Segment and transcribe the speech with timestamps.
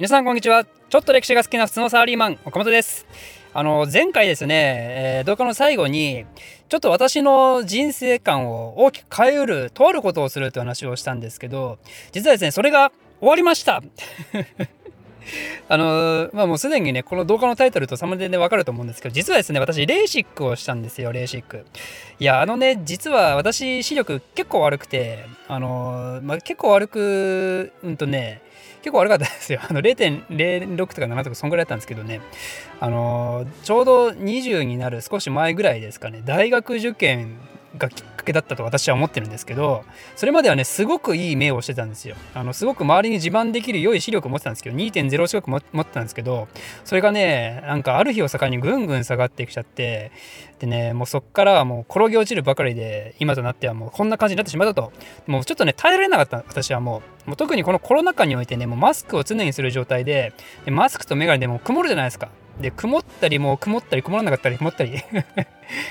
[0.00, 0.64] 皆さんこんにちは。
[0.64, 3.04] ちょっと歴史が好きな普通のサラリーマン岡本です。
[3.52, 6.24] あの前回ですね、えー、動画の最後に
[6.70, 11.78] ちょっと私の人生観を大きく変えうるとあることをするという話をしたんですけど
[12.12, 13.82] 実はですねそれが終わりました。
[15.68, 21.66] あのまあもうすでにね、この動画のタイトルとサムネでわかると思うんですけど、実はですね、私、レーシックをしたんですよ、レーシック。
[22.18, 28.40] いや、あのね、実は私、視力結構悪くて、あのまあ、結構悪く、うんとね、
[28.82, 29.60] 結構悪かったですよ。
[29.68, 32.20] あの0.06とか7とかそんぐらいだったんですけどね、
[32.80, 37.36] あのちょうど20になる少し前ぐらいですかね、大学受験
[37.78, 39.84] がきっかけだったと私は思ってるんですけど
[40.16, 42.16] それまではねすごくいい目をしてたんですよ。
[42.34, 46.48] あのすごく周りに自慢できる良い視力を持ってたんですけど2.0近く持ってたんですけど
[46.84, 50.10] それがねなんかある日を境にぐんぐん下がってきちゃって
[50.58, 54.92] でねもうそっからはもう転げ落ちるばかりで今となってはもうこんな感じになってしまったと。
[55.26, 56.38] もうちょっとね耐えられなかった。
[56.48, 60.32] 私はもうもう特にこのコロナ禍においてねもうマスクを常にする状態で
[60.64, 62.28] でマスクとメガネでも曇るじゃないですか。
[62.60, 65.02] で曇ったりもう曇ったり曇らなかったり曇ったり。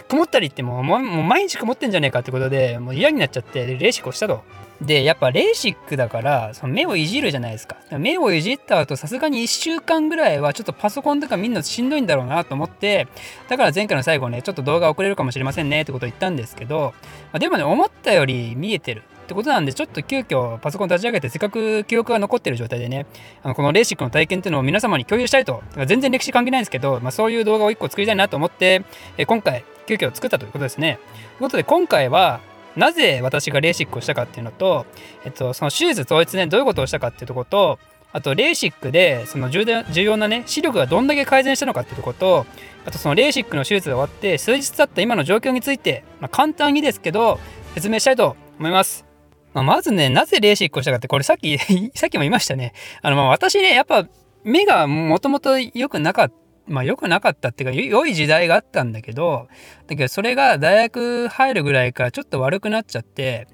[0.08, 4.44] 曇ったり ってもうもう毎日曇ってんじゃねえかってことでもう嫌になっちゃってレーシックをしたと。
[4.82, 7.78] でやっぱレーシックだからその目をいじるじゃないですか。
[7.98, 13.08] 目をいじった後さすがに1週間ぐらいはちょっとパソコンとか見るのしんどいんだろうなと思って
[13.50, 16.94] だから前回の最後ねちょっと動画遅れるかもしれませんねってことを言ったんですけど、
[17.34, 19.04] まあ、でもね思ったより見えてる。
[19.30, 23.06] ってことなんで、ちょっと急遽パソコン立ち上げて、せっかく記録が残ってる状態でね、
[23.44, 28.84] あのこのレーシックの体験っていうのを皆様に共有したいと、全然歴史関係ないんですけど、まあ、そういう動画を1個作りたいなと思って、
[29.18, 30.98] え今回、急遽作ったということですね。
[30.98, 32.42] ということで、今回は、
[32.76, 34.88] なぜ私がレーシックをしたかっていうのと、
[35.26, 37.78] えっと、その手術当日ね、どういうことをしたかっていうとこと、
[38.12, 39.66] あと、レーシックで、その重
[40.04, 42.48] 要なね、視力がどんだけ改善したのかっていうとこと、
[42.86, 47.40] あと、そのレーシックの手術が終わって、数日経った今の状況について、まあ、簡単にですけど、
[47.76, 49.09] 説明したいと思います。
[49.54, 51.58] まあ、まずね、なぜレーシックをしたかって、これさっき
[51.96, 52.74] さっきも言いましたね。
[53.02, 54.08] あの、まあ私ね、やっぱ
[54.44, 56.36] 目がもともと良くなかった。
[56.70, 59.48] まあ良くなかったっていうか、良い時代があったんだけど、
[59.88, 63.48] だけどそれが大学入るぐらいからちょっと悪くなっちゃって、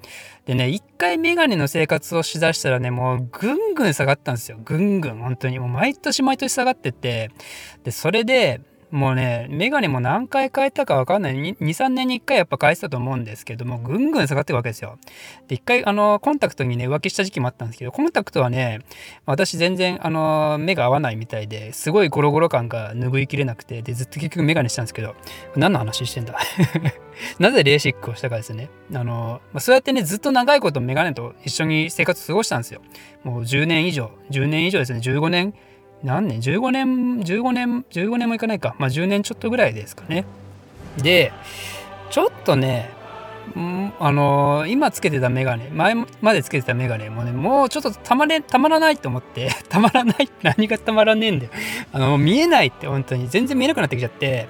[0.44, 4.58] でね、一回メガネの生活をしだしたらね、もうぐんぐん下がったんですよ。
[4.62, 5.58] ぐんぐん、本当に。
[5.58, 7.30] もう毎年毎年下がってて、
[7.84, 8.60] で、それで、
[8.90, 11.34] もうね、メガネも何回変えたかわかんない。
[11.34, 14.98] 2、3年に1回やっぱ変えてたと思うんですけども、ぐんぐん下がってるわけですよ。
[15.48, 18.78] で、1回、あの、コンタクトにね、浮気した時期もあったんですけど、コンタクトはね、
[19.24, 25.16] 私全然、あの、目が合わないみたいで、すごいゴロゴロ感が拭いきれなくて、で、ずっと結局メガネしたんですけど、
[25.56, 26.38] 何の話してんだ？
[27.40, 28.68] なぜレーシックをしたかですね。
[28.94, 32.82] あの、まあ、そうやってね、ずっと長いことメガネと一緒に生活過ごしたんですよ。
[33.24, 35.54] もう10年以上、10年以上ですね、15年
[36.06, 38.76] 何年 ?15 年、15年、15年もいかないか。
[38.78, 40.24] まあ10年ちょっとぐらいですかね。
[40.96, 41.32] で、
[42.10, 42.90] ちょっとね、
[43.98, 51.52] あのー、今つけてたメガネ、前までつけてたメガネもね、もうちょっとたまれ、たまらないと思って、 たまらない何がたまらねえんだよ。
[51.92, 54.46] あの、見えないって本当に、全然見えなくなってきちゃって、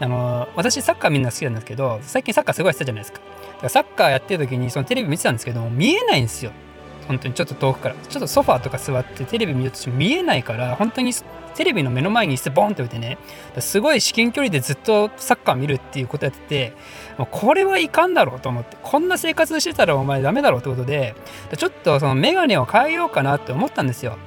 [0.00, 3.20] あのー、私サッカーみんな好きなんですけど、最近サッカーすごいやってたじゃないですか。
[3.20, 3.24] だ
[3.58, 6.50] からサッカーやってる時にそのテレビ見てたんですけど、見えないんですよ。
[7.08, 11.12] 本当にちょっと遠くからちょっとソファーとか座ってテレビ見ようとして見えないから本当に
[11.54, 13.18] テレビの目の前に椅子ボンって置いてね
[13.58, 16.72] すごい至近距離でずっとサッカー見るっていうことやってて
[17.30, 21.14] これはいかんだろうと思ってこんな生活してたらお前ダメだろうってことで
[21.56, 24.18] ちょっとそのメガネを変えようかなって思ったんですよ。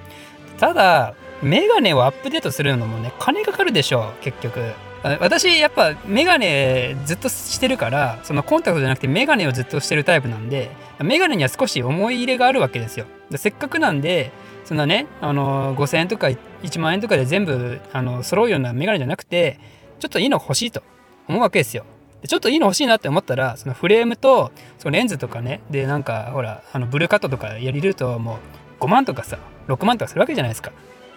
[0.57, 4.73] ただメガネをアップデートするのもね金かかるでしょ結局。
[5.03, 13.05] 私やっぱメガネずっとしてるからそのコンタクトじゃなくてメガネをずっとしてるタイプなんでメガネには少し思い入れがあるわけですよ。
[13.35, 14.31] せっかくなんで
[14.65, 19.59] そんなねあの5000円とか1万円とかで全部あの揃うようなメガネじゃなくて
[19.99, 20.83] ちょっといいの欲しいと
[21.27, 21.85] 思うわけですよ。
[22.27, 28.39] ちょっといいの欲しいなって思ったらそのフレームとそのレンズとかねでなんかほらあのブルーカットとかやりるとも
[28.81, 29.37] う5万とかさ
[29.69, 30.73] 6万とかするわけじゃないですか。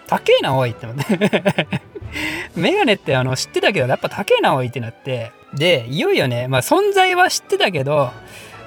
[0.07, 1.67] 高えなおいって思って。
[2.55, 5.31] メガネってあの知ってたけどやっぱ高えなおいってなって。
[5.53, 8.11] でいよいよね、まあ、存在は知ってたけど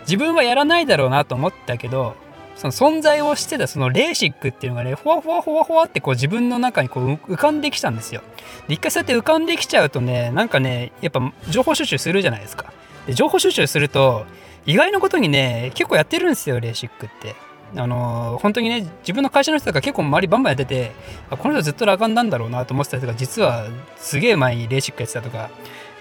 [0.02, 2.14] 自分はやらないだろうなと思ったけど
[2.54, 8.22] その存在をしてたそのレーシックっていうのがねふわふわふわふわってこう自分の中にこう浮かんできたんですよ。
[8.66, 12.72] で一回そうやって浮かんできちゃうとねなんかねやっぱ情報収集するじゃないですか。
[13.06, 14.24] で情報収集すると
[14.64, 17.34] 意外なことにね結構やってるんですよレーシックって。
[17.76, 20.92] あの本当にね自分の会社の人とか結構周りバンバンやってて
[21.30, 25.50] この人ずっとラガンなんだろうなと思ってた人が実はすげえ前にレーシックやってたとか、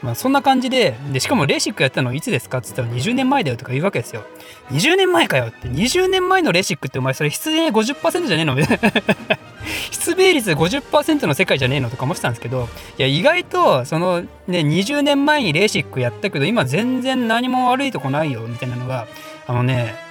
[0.01, 4.24] まあ、そんな感じででしかもレーシックやったのいつですかって言ったら20年前だよとか言うわけですよ。
[4.72, 8.56] 20年前かよって20年前のレーシックってお前それ出演50%じゃねえの？
[9.92, 12.68] 出米率50%の世界じゃねえのとか思ってたんですけど
[12.98, 19.07] いや意外とそのね20年前にレーシックやったけど今全然何も悪いとこないよみたいなのが
[19.48, 20.05] あのね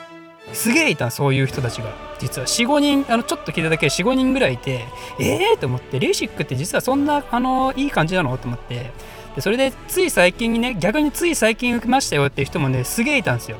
[0.53, 1.93] すげえいたそういう人たちが。
[2.19, 4.85] 実は45人あのちょっと聞いただけで45人ぐらいいて
[5.19, 8.37] ええー、と思ってレーシックって実はそんなあのいい感じなの？
[8.39, 8.93] と思って。
[9.35, 13.59] でそれでつい最近にね逆につい最近受けましたよっていう人もねすげえいたんですよ。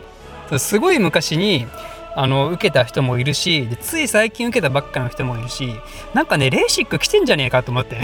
[0.59, 1.67] すごい昔に
[2.15, 5.75] あの受けた人もいるしでつい最近受けたばっかの人もいるし
[6.15, 7.99] なんかねレーシック来てんじゃねえかと思って。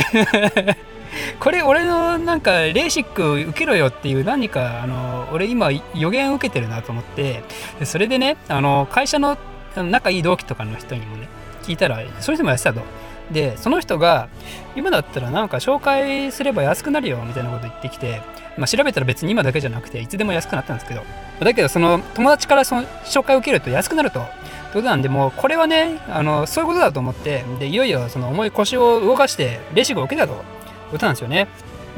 [1.38, 7.42] これ俺のなんかレーシック受けろよっていう何かあの俺今予言受けてるなと思って
[7.78, 9.36] でそれでねあの会社の
[9.76, 11.28] 仲いい同期とかの人にもね
[11.62, 12.82] 聞いたらその人もやってたと。
[13.30, 14.28] でその人が
[14.74, 18.22] 今だったらなんか紹介すれば安くなるよみたいなこと言ってきて、
[18.58, 21.02] まあ、調べたら別に今だけじゃなくていつでも安くなったんですけど
[21.38, 24.26] だけどその友達からその紹介を受けると安くなると。
[24.72, 30.44] ということなんでもうこれはねあのそういうことだと思ってでいよいよその重い腰を動かしてレシックを受けたと
[30.90, 31.48] ことなんですよね。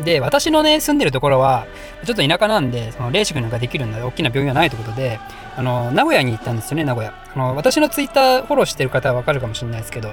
[0.03, 1.67] で、私のね、住んでるところは、
[2.05, 5.21] ちょっと田舎なんで、そのレーシックなんかできるんだ、大きな病院がないということで、
[5.57, 7.13] あの、名古屋に行ったんですよね、名古屋。
[7.35, 10.13] あの、私のツイッターフォローしてる方はわかるかもしれないですけど、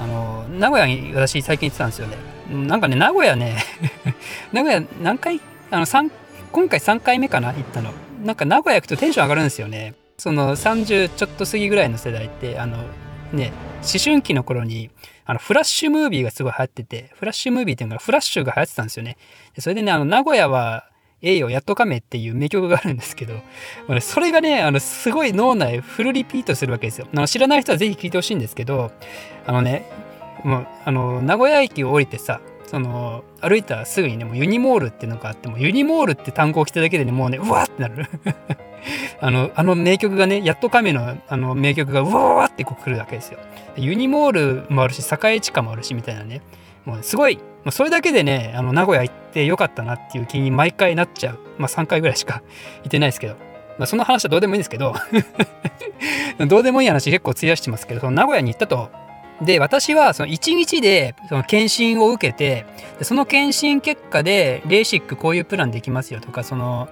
[0.00, 2.16] あの、名古屋に私最近行ってたんですよね。
[2.50, 3.58] なんかね、名古屋ね
[4.52, 5.40] 名古屋何回、
[5.70, 6.10] あの、3、
[6.50, 7.90] 今回3回目かな、行ったの。
[8.24, 9.94] なんか名古屋行くとテンション上がるんですよね。
[10.18, 12.78] その30ちょっと過ぎぐらいの世代って、あの、
[13.32, 14.90] ね、思春期の頃に、
[15.24, 19.16] あの、フラッシュムービーがすごい流行ってて、フラッシュムービーっていうのがフラッシュが流行ってたんですよね。
[19.58, 20.88] それでね、あの、名古屋は、
[21.24, 23.34] ええよ、やっとかめっていう名曲があるんですけど、
[24.00, 27.06] それがね、あの、すごい脳内フルリピートするわけですよ。
[27.14, 28.90] あの知らない人はぜひ聞いてほしいんですけど、
[29.46, 29.88] あのね、
[30.42, 38.06] もう、あの、名古屋駅を降りてさ、その、歩いたらすぐにね、もうユニモールっていうのがあって、もユニモールって単語を聞いただけでね、もうね、うわってなる。
[39.20, 43.38] あの、あの名曲がね、やっと亀のあの名曲がうわーってこう来るわけですよ。
[43.76, 46.40] ユニモールもあるし、栄地下もあるし、みたいなね。
[46.84, 51.38] もうすごい、まあ、それだけでね、あの、名古屋行ってよかったなっていう気に毎回なっちゃう。
[51.58, 52.42] まあ3回ぐらいしか
[52.82, 53.34] 行ってないですけど。
[53.78, 54.94] まあその話はどうでもいいんですけど
[56.46, 58.90] どうでもいい話結構費やしてますけど、その名古屋に行ったと。
[59.44, 62.64] で、私はその1日でその検診を受けて、
[63.02, 66.88] その検診結果で、レーシックこういうプランできますよとか、その、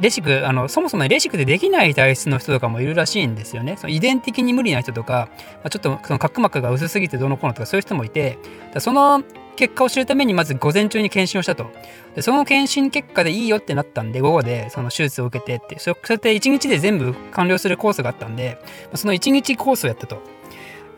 [0.00, 3.76] レシック、あの、そもそもレーシックでできない体質の人とかもいるらしいんですよね。
[3.76, 8.38] その遺伝的に無理な人とか、まあ、ちょっとその角膜が薄すぎてどうのこうのとかそういう人もいて、
[8.78, 9.24] その
[9.56, 11.66] 結果を知るためにまず午前中に検診をしたと。
[12.14, 18.58] で、その検診結果でいいよってなったんで、午後でその手術を受けてって、そうやって1日で全部完了するコースがあったんで、
[18.94, 20.22] その1日コースをやったと。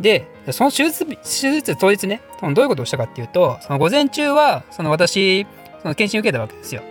[0.00, 1.16] で、その手術、手
[1.52, 5.46] 術当日ね、どういうことをしたかっていうと、その午前中は、その私、
[5.82, 6.82] その検診受けたわけですよ。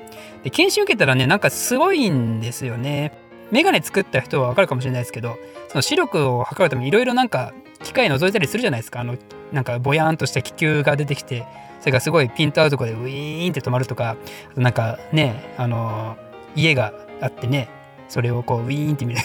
[0.44, 3.12] で、検診受けたらね、なんかすごいんですよね。
[3.52, 5.38] メガネ作った人はわかるかもしれないですけど、
[5.70, 7.54] その視力を測るためにいろいろなんか
[7.84, 9.00] 機械覗いたりするじゃないですか。
[9.00, 9.18] あの、
[9.52, 11.46] なんかぼやんとした気球が出てきて、
[11.80, 14.18] それがすごいピントアウトでウィーンって止まるとか、
[14.56, 16.18] なんかね、あの、
[16.56, 17.70] 家があってね、
[18.08, 19.22] それをこうウィーンって見る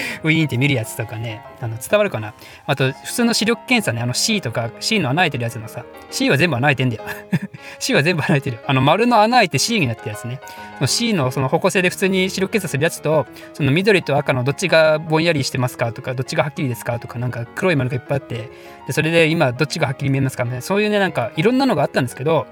[0.24, 2.34] ウィーンって見るやつとかね、あの伝わるかな？
[2.66, 7.02] あと、普通の視力検査ね、あの C とか C の穴開いてるやつのさ、C は全部穴開いてんだよ。
[7.78, 8.58] C は全部穴開いてる。
[8.66, 10.40] あの丸の穴開いて C になってるやつね。
[10.76, 18.50] その C のその方向性で普通に視力検査するやつと、その緑と赤のどっちがぼんやりしてますかとか、どっちがはっきりですかとか、なんか黒い丸がいっぱいあって、
[18.86, 22.46] でそれで今どっちがはっきり見えますかみたいな、そういうね、なんかいろんなのがあったんですけど、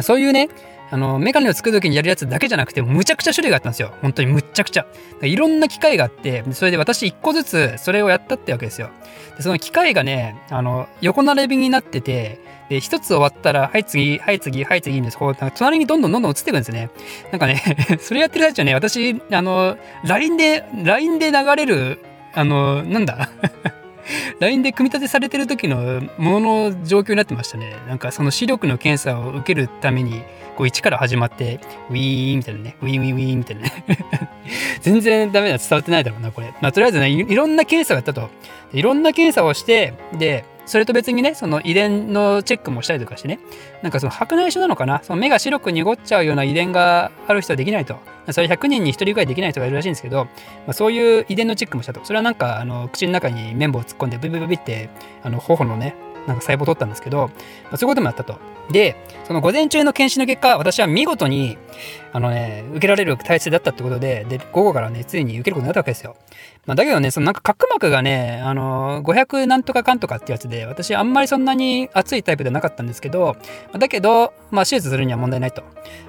[0.00, 0.48] そういうね、
[0.90, 3.92] あの、メガネを作る時にやるやつだけじゃなくて、むちゃくちゃ種類があったんですよ。
[4.02, 4.86] 本当にむちゃくちゃ。
[5.22, 8.90] いろんな機械があって、それで私一個ずつそれをやったってわけですよ。
[9.36, 16.90] でその機械がね、あの、横並びになってて、で、一つ終わったら、はい次、はい次、はい次に、こう、隣にどんどんどんどん移っていくんですね。
[17.30, 17.62] なんかね
[18.00, 21.98] それやってるやつはね、私、あの、LINE で、LINE で流れる、
[22.34, 23.30] あの、なんだ？
[24.40, 27.76] LINE で組み立てされてる時のものの状況になってましたね。
[27.88, 30.22] なんかその視力の検査を受けるために、
[30.56, 31.60] こう一から始まって、
[31.90, 33.84] ウィーンみたいなね、ウィーンウィーンウィーンみたいなね。
[34.80, 36.52] 全然ダメだ、伝わってないだろうな、これ。
[36.60, 38.30] まあとりあえずね、いろんな検査をやったと。
[38.72, 43.38] いろんな検査をして、で、それと別にね、その遺伝のチェックもしたりとかしてね、
[43.82, 47.96] なんかその白内障なのかな、その目が白く濁っちゃうような遺伝がある人はできないと。
[48.32, 50.30] それ100人に1人ぐらいできない人がいるらしいんですけど、ま
[50.68, 52.04] あ、そういう遺伝のチェックもしたと。
[52.04, 54.90] それはなんか、あの口の中に綿棒を突っ込んで、ブビブビって、
[55.22, 55.94] あの頬のね、
[56.26, 57.28] なんか細胞を取ったんですけど、
[57.64, 58.38] まあ、そういうこともあったと。
[58.70, 61.56] で、その午前中の検診の結果、私は見事に、
[62.12, 66.16] あのね、受けられる体質だったってことで、で、午後からね、ついに受けることになったわけですよ。
[66.66, 73.36] まあ、だけどね、そのなんか角膜がね、あの、500なんとかかんとかってやつで、私あんまりそんなに熱いタイプではなかったんですけど、
[73.78, 75.62] だけど、まあ、手術するには問題ないと。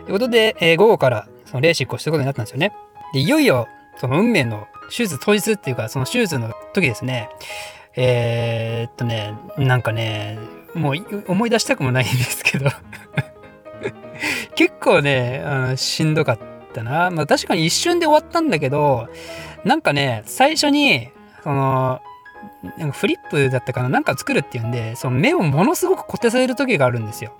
[0.06, 2.74] ということで、えー、午後からそのレーシックをすることになったんですよね。
[3.14, 7.30] で、いよいよ、その運命の手術当日っていうか、その手術の時ですね、
[8.00, 10.38] えー、っとね、なんかね、
[10.76, 12.70] もう思い出したくもないんですけど
[14.56, 16.40] 結構ね、あのしんどかっ
[16.74, 17.10] たな。
[17.10, 19.10] まあ確かに一瞬で終わったんだけど、
[19.66, 21.10] なんかね、最初に、
[21.44, 22.00] その
[22.78, 27.34] なんかフリップだったかななんか作るっていうんでその目をものすごく固定される時があるんですよ。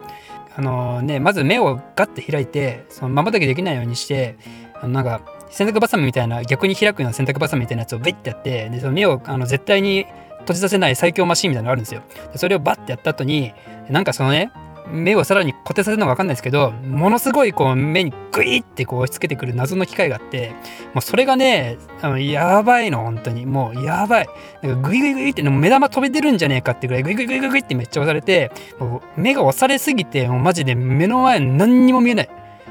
[0.56, 4.38] あのね、まず目をガッて開いてそのまばたきできないようにして
[4.74, 5.22] あのなんか
[5.52, 10.08] 洗濯バサミみたいな逆に開くような洗濯バサミみたいなやつをベッてやってでその目をあの絶対に
[10.48, 12.02] 閉じさせない最強マシンみたいなのがあるんですよ。
[12.32, 13.54] でそれをバッてやった後に
[13.90, 14.52] なんかそのね
[14.90, 20.52] 目をさらに固定させるのか分かんないですけどものすごいこう目にグイってこう押し付けてくる謎の機械があって
[20.94, 23.46] もうそれがねあのやばいの本当に。
[23.46, 24.30] もうやばい。
[24.62, 32.30] なんかグイグイグイって目玉飛び出るんじゃねえかってぐらいグイグイグイグイってめっちゃ押されてもう目が押されすぎてもうマジで目の前何にも見えない。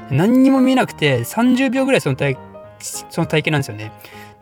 [0.09, 2.35] 何にも見えなくて30秒ぐらいその体
[2.79, 3.91] その体験なんですよね。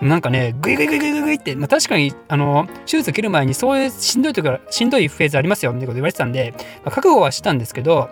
[0.01, 8.09] なんかね、グイグイグイグイグイって、まあ、確かに、あの、手術を切る前にそういうしんどいとか、しんどいフェーズありますよ、みたいなこと言われてたんで、まあ、覚悟はしたんですけど、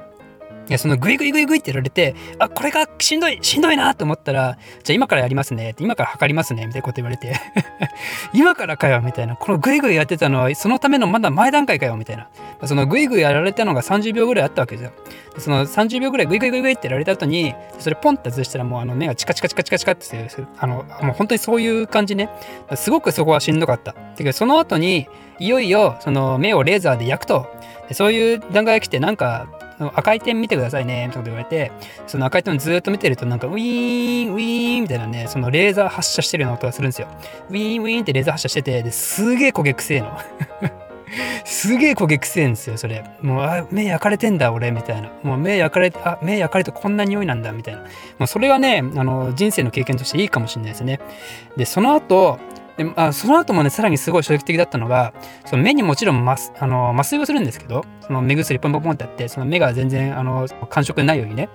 [0.70, 7.34] いや、そのグイグイグイグイってやられて、あ、これがしんどい、しんどいなと思ったら、じゃあ今からやりますねって、今から測りますねみたいなこと言われて
[8.34, 12.30] 今からかよみたいな、このグイグイやってたのは、そのためのまだ前段階かよみたいな。
[12.66, 14.92] そのグイグイやられたのが30秒ぐらいあったわけですよ。
[15.38, 20.28] その30秒ぐらいグイグイグイグイってやられた後に、それポンって外したらもうあの目がチカチカチカチカチカってして、
[20.58, 22.30] あの、もう本当にそういう感じね。
[22.76, 23.92] すごくそこはしんどかった。
[23.92, 25.08] だけどその後に、
[25.40, 27.48] いよいよその目をレーザーで焼くと。
[27.92, 29.48] そういう段階が来て、なんか
[29.84, 31.72] の赤い点見てくださいね、みたいなこと言われて、
[32.08, 37.08] その赤い点をずっと見てると、なんかウィーン、ウィーンみたいなね、そのレーザー発射してるような音がするんですよ。
[37.50, 40.18] ウィーン、ウィーンってレーザー発射してて、ですげえ焦げくせえの。
[41.46, 43.04] すげえ焦げくせ えんですよ、それ。
[43.22, 45.12] もう、あ、目焼かれてんだ、俺、みたいな。
[45.22, 47.82] もう目焼かれて、あ、目焼かれてこんな匂いなんだ、みたいな。
[47.82, 47.88] も
[48.22, 51.00] うそれはね、あの、人生の経験としていいかもしれないですね。
[51.56, 52.40] で、その後、
[52.78, 55.14] であその後もね、さらにすごい衝撃的だったのが、
[55.46, 61.50] その目にもちろん麻あの麻酔をするんですけど、その目薬ポンポンポンってやって、その目が全然あの感触ないようにね、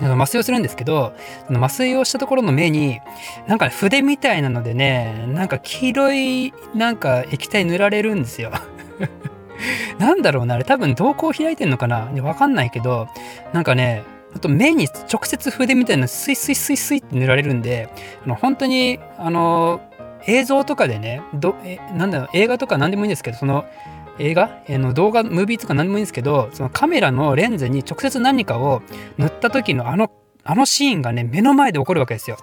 [0.00, 1.14] 麻酔をするんですけど、
[1.46, 3.00] その麻酔をしたところの目に、
[3.46, 8.52] なんか筆みたいなのでね、なんか黄色いなんか液体塗られるんですよ。
[9.98, 12.10] なんだろうな、あれ多分瞳孔開いてんのかな？
[12.22, 13.08] わかんないけど、
[13.52, 14.02] なんかね、
[14.34, 17.88] あと目に直接筆みたいなスイスイスイスイって塗られるんで、
[18.24, 19.80] あの本当に、あの、
[20.26, 23.64] 映像とかでねどえなんだろう映画とか何でもいいんですけどその
[24.18, 24.62] 映画？
[24.68, 28.82] の動画ムービーとか何でもいいんですけどそのカメラのレンズに直接何かを
[29.18, 30.10] 塗った時のあの
[30.44, 32.36] あのシーンがね目の前で起こるわけですよ。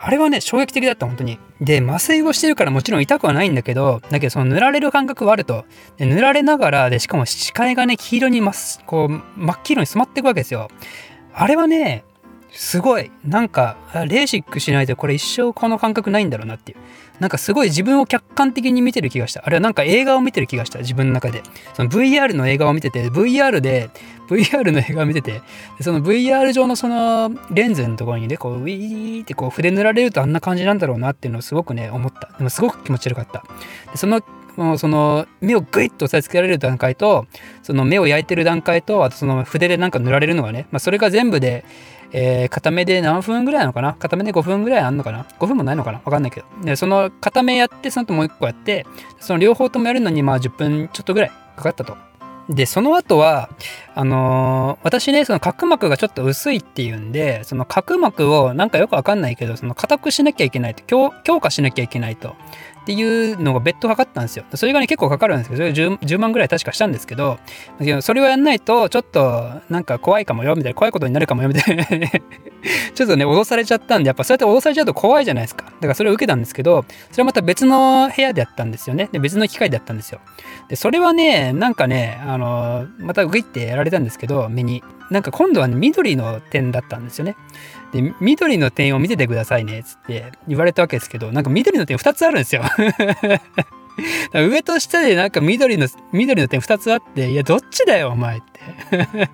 [0.00, 1.38] あれはね衝撃的だった本当に。
[1.60, 5.64] で麻酔をしてるからもちろん痛くはないんだけどだけどその塗られる感覚はあると。
[5.96, 8.52] で塗られながらでしかも視界がね黄色にま
[8.86, 10.68] こう真っ黄色に染まっていくわけですよ。
[11.32, 12.04] あれはね
[12.50, 13.10] すごい。
[13.24, 16.78] なんかレーシックしないとこれ一生この感覚ないんだろうなっていう。
[17.20, 19.42] なんかすごい自分を客観的に見てる気がした。
[19.44, 20.78] あれはなんか映画を見てる気がした。
[20.80, 21.42] 自分の中で。
[21.74, 23.90] その VR の映画を見てて VR で
[24.28, 25.42] VR の映画を見てて
[25.80, 32.30] その VR 上のそのレンズのところにねこうウィーってこう筆塗られるとあんな感じなんだろうなっていうのをすごくね思った。
[32.36, 33.44] でもすごく気持ち悪かった。
[33.90, 34.22] でその
[34.56, 37.26] もうその目をグイッと押さえつけられる段階と
[37.62, 41.64] その目を焼いてる段階とあとその筆でなんか塗られるのがね、まあ、それが全部で
[42.12, 43.94] えー、固めで何分ぐらいなのかな？
[43.94, 46.00] 固めで5分ぐらいあんのかな ?5 分もないのかな？
[46.04, 46.46] わかんないけど。
[46.64, 48.86] で、その固めやって、その後もう1個やって、
[49.20, 51.96] その両方ともやるのにまあ10分ちょっとぐらいかかったと。
[52.48, 53.50] で、その後は、
[53.94, 62.36] あのー、私ね、その角膜がちょっと薄いっていうんで、その角膜をなんかよくわかんないけど、その硬くしなきゃいけないと強、強化しなきゃいけないと。
[62.88, 64.46] っていうのが別途かかったんですよ。
[64.54, 67.38] それがね、結構かかるんですけど、それ 10, 10万ぐらい確かしたんですけど、
[68.00, 71.84] それをやんないと、ちょっとなんか怖いかもよ、みたいな、怖いことになるかもよ、みたいな
[72.94, 75.66] ちょっとね、脅されちゃったんで、やっぱそうやって脅されちゃうと怖いじゃないですか。
[75.66, 79.10] だからそれを受けたんですけど、それはまた別の部屋でやったんですよね。
[79.12, 80.20] で、別の機械でやったんですよ。
[80.70, 84.82] で、それはね、なんかね、あの、またグイってやられたんですけど、目に。
[85.10, 87.36] なんか今度はね、緑の点だったんですよね。
[87.92, 92.62] で、緑の点を見ててくださいね、つって言われたわけですけど、なんか緑の点2つあるんですよ。
[94.32, 99.28] 上と下でなんか緑の、緑の点2つあって、いや、どっちだよ、お前って。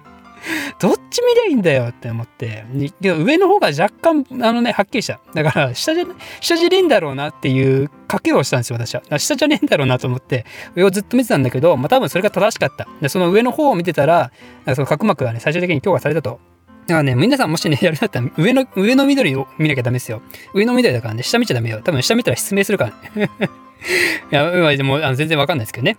[0.79, 2.65] どっち見りゃいいんだよって思って。
[3.01, 5.21] 上の方が若干、あのね、はっきりした。
[5.35, 6.05] だから、下じゃ、
[6.41, 9.19] 下じゃねえんだろうなっていう賭けをしたんですよ、私は。
[9.19, 10.45] 下じゃねえんだろうなと思って、
[10.75, 12.87] 上をずっと見てたんだけど、まあ多分それが正しかった。
[13.01, 14.33] で、その上の方を見てたら、
[14.75, 16.41] その角膜がね、最終的に強化されたと。
[16.87, 20.21] だからね、皆さんもしね、やるんだったら、上の、上の緑を見なきゃダメですよ。
[20.53, 21.81] 上の緑だからね、下見ちゃダメよ。
[21.83, 23.31] 多分下見たら失明するからね。
[24.31, 25.97] いや、でも、あの全然わかんないですけどね。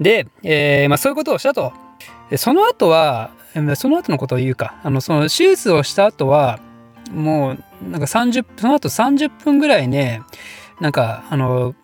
[0.00, 1.72] で、えー、まあそういうことをしたと。
[2.36, 3.30] その後は、
[3.76, 4.74] その後のことを言うか。
[4.82, 6.60] あの、その手術をした後は、
[7.10, 10.22] もう、なんか30、その後30分ぐらいね、
[10.80, 11.74] なんか、あの、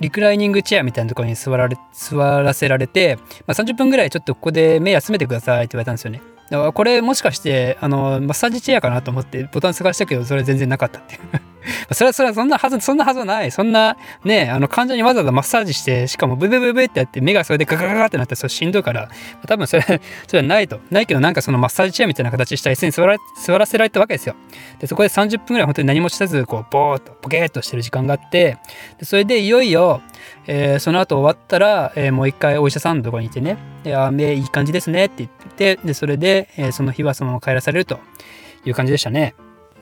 [0.00, 3.16] リクライニングチェアみたいなところに座られ、座らせられて、
[3.46, 6.22] まあ、30分ぐらいちょっとここで目休めてくださいって言われたんですよね。
[6.50, 11.20] これもしかしてあのマッサージチェアかなと思ってボタン探したけどそれ全然なかったっていう。
[11.92, 19.08] それはそれはそんなはずそんなはずはないそんなねあの患者にわざわざマッサージしてしかもブブブブってやって目がそれでガガガガってなってそれしんどいから
[19.46, 24.34] 多分それそれはないとないけどなんかそのマッサージチェアみたいな形した椅子に座ら座らせられたわけですよ
[24.78, 28.58] でそこで30分ぐらい本当に何もせずこうボーっとポケーっとしてる時間があって
[28.98, 30.02] でそれでいよいよ、
[30.46, 37.98] えー、その後終わったら、えー、もう一回お医者さんのところにいてねであ目いい感じですねって言ってでそれで、えー、その日はそのまま帰らされると
[38.64, 39.34] いう感じでしたね。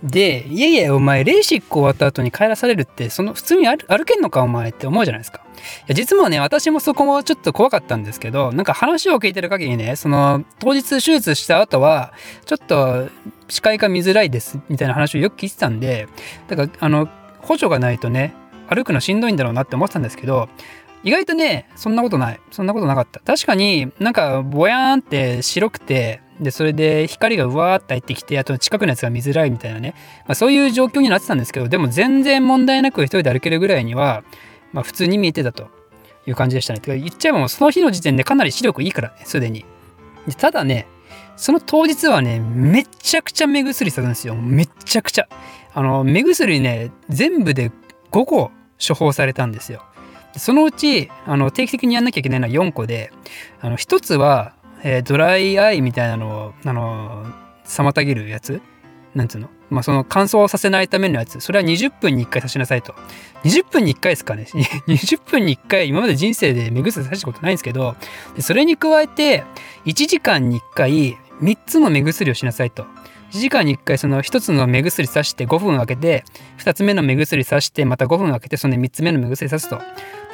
[0.02, 5.40] で、いやいや、お前、レーシック終わった後に帰らされるって、その、普通に歩けんのか、お前って思うじゃないですか。
[5.40, 12.12] いや、実はね、私もそこもちょっと怖かったんですけど、なんか話を聞いてる限りね、その、当日手術した後は、
[12.47, 13.09] ちょっと、
[13.49, 16.07] 視界が見づらいです、みたいな話をよく聞いてたんで、
[16.47, 17.09] だから、あの、
[17.40, 18.35] 補助がないとね、
[18.69, 20.49] 歩くのしんどいんだろうなって思ってたんですけど、
[21.05, 22.40] 意外とね、そんなことない。
[22.50, 23.21] そんなことなかった。
[23.21, 29.95] 確かになんかぼやーんって白くて、で、それで光がうわーって入ってきて、あと近くのやつが見づらいみたいなね、
[30.26, 34.23] まあ、そういう状況になってたんですけど、でも全然問題なく一人で歩けるぐらいには、
[34.73, 35.69] まあ普通に見えてたと
[36.26, 36.81] いう感じでしたね。
[36.81, 39.64] てか言っちゃえばもうその日の時点でかなり視力いいからね、すでに。
[40.26, 40.87] でただね、
[41.37, 44.35] その当日はね、めちゃくちゃ目薬さすんですよ。
[44.35, 45.28] めちゃくちゃ。
[45.73, 47.71] あの、目薬ね、全部で
[48.11, 48.50] 5個
[48.87, 49.83] 処方されたんですよ。
[50.37, 53.12] そのうち、あの、定期的にやんなきゃいけないのは4個で、
[53.61, 57.26] あの、1つは、えー、ドライアイみたいなのを、あの
[57.64, 58.62] 妨げるやつ？
[59.14, 59.50] なんつうの？
[59.70, 61.40] まあその乾燥させないためのやつ。
[61.40, 62.94] それは20分に1回刺しなさいと。
[63.44, 64.47] 20分に1回ですかね。
[64.87, 67.97] 20分に1回今まで人生で目薬刺したことないんですけど
[68.40, 69.44] それに加えて
[69.85, 72.87] 1時間に1回3つの目薬をしなさいと。
[73.30, 76.25] 1時間に1回その1つの目薬さして5分空けて
[76.58, 79.80] 2つ目の目薬さしてまた5分空けてその3つ目の目薬さすと。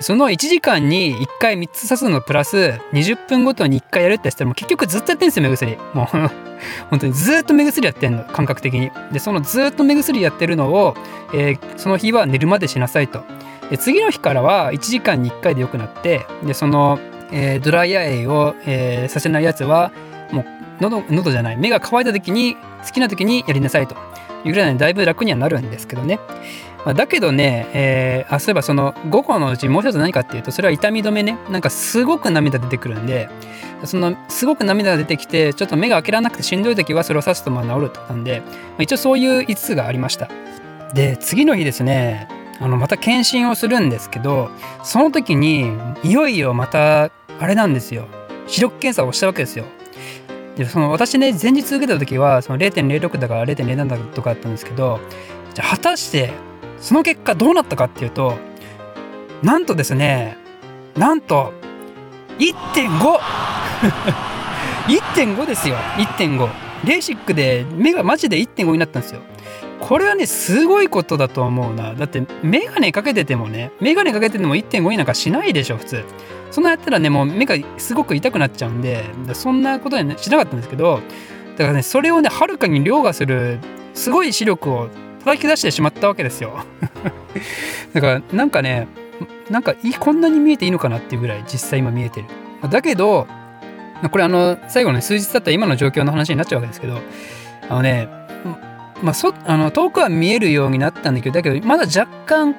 [0.01, 5.77] その1時間に1回3つさすのプラス20分ごとに1回やるってやったらもう結局ずっとやってんですよ目薬。
[5.93, 6.07] もう
[6.91, 8.91] 本当にずっと目薬やってんの感覚的に。
[9.13, 10.97] でそのずっと目薬やってるのを、
[11.33, 13.25] えー、その日は寝るまでしなさいと。
[13.71, 16.99] で次の日からは1時間に1回でよくなってでその、
[17.33, 19.91] えー、ドライアイを、えー、させないやつは
[20.33, 20.47] もう
[20.81, 23.97] 喉喉じゃない目が乾いた時に好きな時にやりなさいと。
[24.45, 26.21] いうぐらいでだいぶ楽にはなるんですけどね。
[26.85, 31.39] まあ、だけどね、えー、あそういえばその5個のうちもう一つ何かっていうとそれは痛み止めね。
[31.51, 33.29] なんかすごく涙出てくるんで
[33.85, 38.47] そのすごく涙が出てきてちょっと目が開けられなくてしんどい時はそれを刺すとまあ治るってことなんで、ま
[38.81, 40.29] あ、一応そういう5つがありました。
[40.93, 42.29] で次の日ですね
[42.61, 44.51] あのまた検診をするんですけど
[44.85, 45.73] その時に
[46.05, 47.11] いよいよまた
[47.41, 48.07] あれなんですよ。
[48.47, 49.65] 視力検査をしたわけですよ。
[50.57, 55.01] でその私ね前日受けた時はその0.06だから0.07だとかあったんですけど
[55.55, 56.33] じゃ果たして
[56.79, 58.37] その結果どうなったかっていうと
[59.43, 60.37] なんとですね
[60.97, 61.53] なんと
[62.39, 63.19] 1.5
[64.87, 66.49] 1.5 ですよ1.5
[66.85, 69.21] レーシックで目がマジで1.5になったんですよ。
[69.87, 71.95] これはねすごいことだと思うな。
[71.95, 76.05] だって眼鏡かけててもね眼鏡かけてても1.5になんかしないでしょ普通。
[76.51, 81.01] そんなやったらねもう目がすごく痛くなっちゃうんでそんなことに、ね、しなかったんですけど
[81.59, 83.59] だからねそれをねはるかに凌駕する
[83.93, 86.65] すごい視力を叩き出してしまったわけですよ。
[87.93, 88.89] だからなんかね
[89.51, 92.27] なんかこんなに見えていいのかなっていうぐらい実際今見えてる。
[92.71, 93.27] だけど
[94.11, 97.01] これあの最後の、ね、数日だったら今の状況の話になっちゃうわけですけど
[97.69, 98.09] あのね
[99.03, 102.55] まあ、そあの遠くは見えるようになったんだけどだけどまだ若干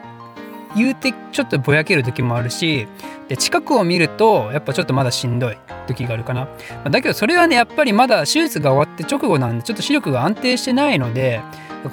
[0.75, 2.87] 言うてちょっとぼやける時もあるし
[3.27, 6.47] で近くを見るとやっぱちょっとまだしんどい時があるかな。
[6.83, 11.41] まだけどそれはねやっぱりまだ手術が終わって直後なんでちょっと視力が安定してないので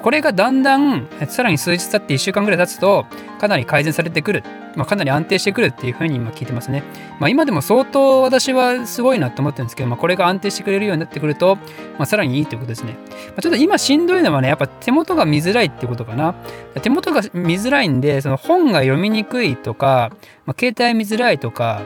[0.01, 3.05] これがだんだんさらに数日経って1週間ぐらい経つと
[3.39, 4.43] かなり改善されてくる、
[4.75, 6.83] まあ、かなり安定してくるっていうふうに今聞いてますね、
[7.19, 11.63] まあ、今でも相当私はすごいなと思ってるんですけど、まあ、これが安定してくれるようになってくると、ま
[11.99, 12.93] あ、さらにいいということですね、
[13.27, 16.35] まあ、ちょっと今しんどいのはねやっぱ手元が見づらいってことかな。
[16.81, 20.11] 手元が見づらいんでその本が読みにくいとか、
[20.45, 21.83] まあ、携帯見づらいとか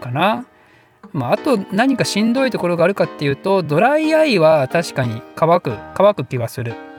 [0.00, 0.46] かな。
[1.12, 6.91] まあ、あと何かしんどいところがあるかっていうとドライアイは確かに乾く乾く気がする。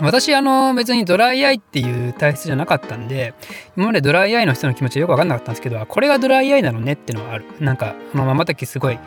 [0.00, 3.34] 私、あの、別にドライアイっていう体質じゃなかったんで、
[3.76, 7.44] 今までドライアイの人の気持ちよくわかんなかったんですけど、これがドライアイなのねってのはある。
[7.60, 8.98] なんか、あの、またきすごい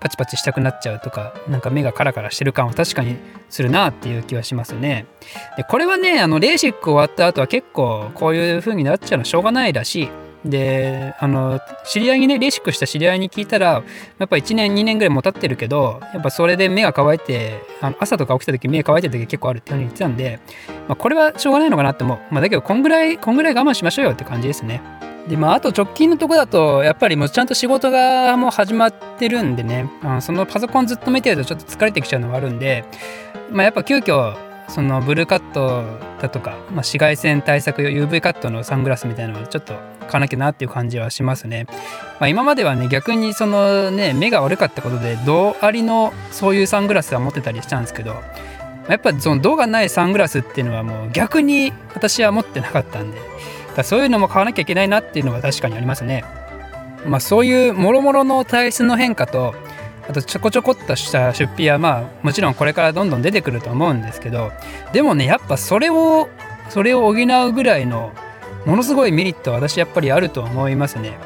[0.00, 3.16] パチパチしたくなっちゃうとか、なんか目がカラカラしてる感は確かに
[3.48, 5.06] するなっていう気はしますね。
[5.56, 10.29] で、これはね、あの、レーシック終わった後は結構こういう風になっちゃうのはしょうがないらしい。
[10.44, 13.82] であの知り合いにねレシックした知り合いに聞いたら
[14.18, 20.40] やっぱ1年2年ぐらいも経ってるけどやっぱそれで目が乾いてあの朝とか起きた時目乾いてる時結構あるっていうに言ってたんで、
[20.88, 24.82] まあ、これはしょうがないのかなって思う、まあ、だけどこんぐらいこんぐらい我慢しましょうよって感じですね。
[25.28, 29.88] でまああと直近のとこだとやっぱりもうちゃんと仕事がもう始まってるんでね。
[30.02, 32.84] あのそのパソコンずっと見てるとちょっと疲れてきちゃうのがあるんで
[33.50, 35.84] まあやっぱ急遽そのブルーカット
[36.22, 41.66] だとか、まあ、紫外線対策用 UV カットのサングラスみたいなのをちょっと買わなきゃなっていう感じはしますね。
[42.20, 48.16] まあ、今まではね逆にそのね目が悪かったことで銅ありのそういうサングラスは持ってたりしたんですけど
[48.88, 53.18] やっぱその銅がないサングラスっていうのはもう逆に私は持ってなかったんで
[53.76, 56.24] だそういうのも買わなきゃいけないなっていうのは確かにありますね。
[57.06, 59.54] まあ、そういうもろもろの体質の変化と
[60.08, 64.52] あとちょこちょこっとした出費はまあもちろんこれからどんどん出てくると思うんですけど
[64.92, 66.28] でもねやっぱそれを
[66.68, 68.12] それを補うぐらいの
[68.66, 71.18] ものすごいメリットは私やっぱりあると思いますね。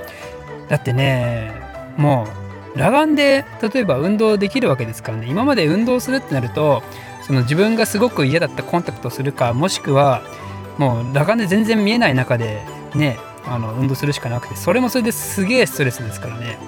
[0.68, 1.52] だってね
[1.96, 2.26] も
[2.74, 5.26] う裸眼で例えば運動できるわけですからね。
[5.28, 6.82] 今まで運動するってなると
[7.22, 10.22] その自分がすごく嫌だったコンタクトするかもしくは
[10.78, 12.62] もう裸眼で全然見えない中で
[12.94, 16.58] ねあの運動するしかなくてそれもそれですげえストレスですからね。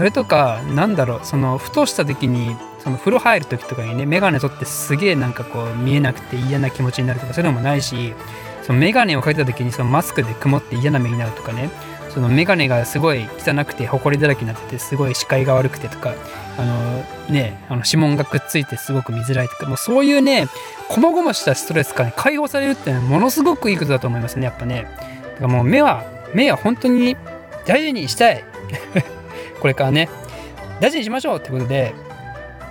[0.00, 8.14] それとかなんだろうそのふとした時にその風呂入る時とかにね眼鏡取ってすげえなんかこう見えなくて嫌な気持ちになるとかそういうのもないし
[8.62, 11.68] その眼鏡をかけた時にそのマスクで曇って嫌な目になるとかね
[12.08, 16.14] その眼鏡がすごい汚くて埃だらけになっててすごい視界が悪くてとか
[16.56, 20.48] あのねあの指紋がくっついてすごく見づらいとかもうそういうね
[20.88, 24.88] こまごましたストレスから、ね、解放されるってのはものすごくいいことだと思いますねやっぱね。
[25.34, 27.18] だからもう目は目は本当に
[27.66, 28.42] 大事にしたい。
[29.60, 30.08] これからね
[30.80, 31.94] 大事にしましょうってことで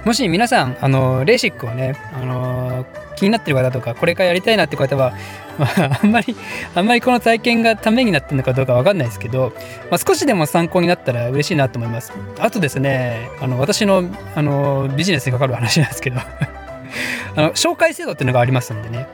[0.05, 5.13] もし皆さんあのレーシックをねあの気になってる方とかこれからやりたいなって方は、
[5.57, 6.35] まあ、あんまり
[6.73, 9.51] あんまりこの体験がためになってるのかどうかわかんないですけど、
[9.91, 12.13] まあ、少しでも参考になったら嬉しいなと思います。
[12.39, 16.19] あとですねあの私のあのビジネスにかかる話なんですけど
[17.35, 19.07] あの紹介制度っていうのがありますんでね。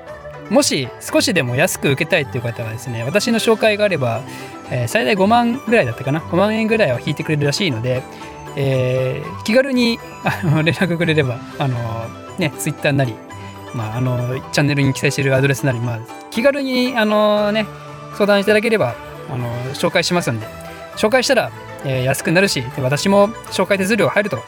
[0.49, 4.21] もし少しでも安く受けたいっていう方はですね私の紹介があれば、
[4.71, 6.19] えー、最大5万ぐらいだったかな。
[6.19, 8.03] 5万円ぐらいは引いてくれるらしいので、
[8.55, 11.77] えー、気軽にあの連絡くれればあの
[12.37, 13.13] ねツイッターなり、
[13.73, 15.99] まあ、あのチャンネルに記載しているアドレスなり、まあ、
[16.31, 17.65] 気軽にあのね
[18.13, 18.95] 相談いただければ
[19.29, 20.65] あの紹介しますんで。
[20.95, 21.51] 紹介したら、
[21.83, 24.39] えー、安くなるし私も紹介手数料入ると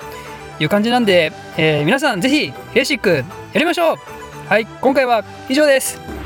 [0.59, 3.97] いう感じなんで、えー、皆さんぜひレーシックやりましょう。
[4.47, 6.16] はい今回は以上です。